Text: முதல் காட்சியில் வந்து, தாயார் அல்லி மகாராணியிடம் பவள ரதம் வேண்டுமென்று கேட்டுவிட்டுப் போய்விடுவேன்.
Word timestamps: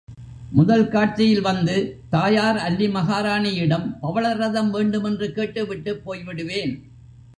முதல் 0.51 0.87
காட்சியில் 0.87 1.41
வந்து, 1.41 1.75
தாயார் 2.09 2.57
அல்லி 2.57 2.87
மகாராணியிடம் 2.87 3.99
பவள 3.99 4.33
ரதம் 4.33 4.71
வேண்டுமென்று 4.71 5.31
கேட்டுவிட்டுப் 5.31 6.01
போய்விடுவேன். 6.05 6.73